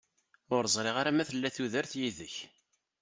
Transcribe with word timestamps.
Ur 0.55 0.63
ẓriɣ 0.75 0.95
ara 0.97 1.11
ma 1.15 1.23
tella 1.29 1.49
tudert 1.55 1.93
yid-k. 1.99 2.35